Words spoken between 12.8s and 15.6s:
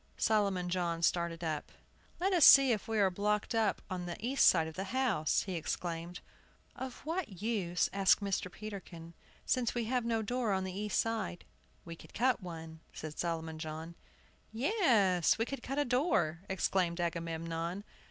said Solomon John. "Yes, we